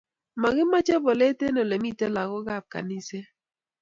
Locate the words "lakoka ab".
2.15-2.65